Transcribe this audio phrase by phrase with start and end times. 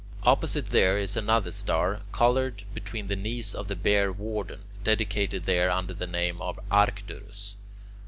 [0.23, 5.69] Opposite there is another star, coloured, between the knees of the Bear Warden, dedicated there
[5.69, 7.55] under the name of Arcturus.